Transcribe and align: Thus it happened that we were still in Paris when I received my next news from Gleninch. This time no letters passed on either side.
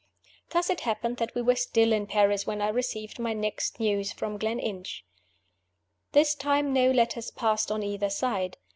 Thus 0.49 0.71
it 0.71 0.79
happened 0.79 1.17
that 1.17 1.35
we 1.35 1.43
were 1.43 1.53
still 1.55 1.93
in 1.93 2.07
Paris 2.07 2.47
when 2.47 2.59
I 2.59 2.69
received 2.69 3.19
my 3.19 3.33
next 3.33 3.79
news 3.79 4.11
from 4.11 4.39
Gleninch. 4.39 5.05
This 6.13 6.33
time 6.33 6.73
no 6.73 6.89
letters 6.89 7.29
passed 7.29 7.71
on 7.71 7.83
either 7.83 8.09
side. 8.09 8.57